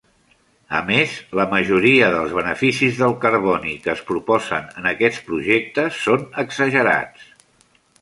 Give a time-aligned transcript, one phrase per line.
[0.77, 6.29] A més, la majoria dels beneficis del carboni que es proposen en aquests projectes són
[6.49, 7.33] exagerats.